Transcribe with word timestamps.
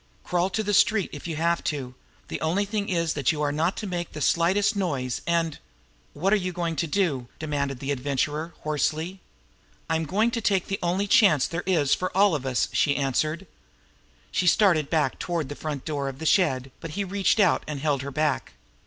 Crawl 0.23 0.49
to 0.49 0.63
the 0.63 0.73
street, 0.73 1.11
if 1.13 1.27
you 1.27 1.35
have 1.35 1.63
to. 1.65 1.93
The 2.27 2.41
only 2.41 2.65
thing 2.65 2.89
is 2.89 3.13
that 3.13 3.31
you 3.31 3.43
are 3.43 3.51
not 3.51 3.77
to 3.77 3.85
make 3.85 4.13
the 4.13 4.19
slightest 4.21 4.75
noise, 4.75 5.21
and" 5.27 5.59
"What 6.15 6.33
are 6.33 6.37
you 6.37 6.51
going 6.51 6.75
to 6.77 6.87
do?" 6.87 7.27
demanded 7.37 7.79
the 7.79 7.91
Adventurer 7.91 8.55
hoarsely. 8.61 9.19
"I'm 9.91 10.07
going 10.07 10.31
to 10.31 10.41
take 10.41 10.65
the 10.69 10.79
only 10.81 11.05
chance 11.05 11.45
there 11.45 11.61
is 11.67 11.93
for 11.93 12.09
all 12.17 12.33
of 12.33 12.47
us," 12.47 12.67
she 12.73 12.95
answered. 12.95 13.45
She 14.31 14.47
started 14.47 14.89
toward 15.19 15.49
the 15.49 15.55
front 15.55 15.85
door 15.85 16.09
of 16.09 16.17
the 16.17 16.25
shed; 16.25 16.71
but 16.79 16.89
he 16.97 17.03
reached 17.03 17.39
out 17.39 17.63
and 17.67 17.79
held 17.79 18.01
her 18.01 18.09
back. 18.09 18.53